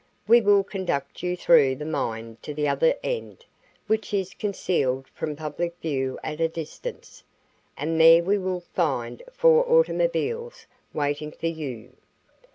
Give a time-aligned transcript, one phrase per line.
[0.27, 3.45] We will conduct you through the mine to the other end,
[3.85, 7.23] which is concealed from public view at a distance,
[7.77, 11.91] and there we will find four automobiles waiting for you.